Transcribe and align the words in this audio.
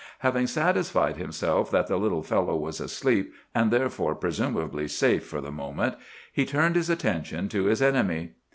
Having 0.21 0.47
satisfied 0.47 1.17
himself 1.17 1.69
that 1.69 1.85
the 1.85 1.95
little 1.97 2.23
fellow 2.23 2.55
was 2.57 2.79
asleep, 2.81 3.35
and 3.53 3.69
therefore 3.69 4.15
presumably 4.15 4.87
safe 4.87 5.23
for 5.23 5.41
the 5.41 5.51
moment, 5.51 5.93
he 6.33 6.43
turned 6.43 6.75
his 6.75 6.89
attention 6.89 7.47
to 7.49 7.65
his 7.65 7.83
enemy. 7.83 8.31